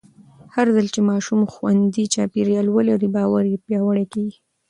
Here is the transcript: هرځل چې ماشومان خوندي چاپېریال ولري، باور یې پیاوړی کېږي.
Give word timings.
هرځل 0.55 0.87
چې 0.93 0.99
ماشومان 1.09 1.47
خوندي 1.53 2.05
چاپېریال 2.13 2.67
ولري، 2.71 3.09
باور 3.15 3.43
یې 3.51 3.61
پیاوړی 3.65 4.05
کېږي. 4.13 4.39